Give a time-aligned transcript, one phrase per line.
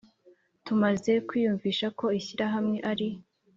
[0.65, 3.07] Tumaze kwiyumvisha ko ishyirahamwe ari